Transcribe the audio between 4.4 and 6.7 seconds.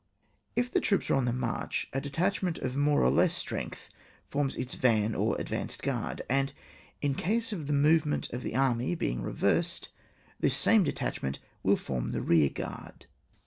its van or advanced g^ard, and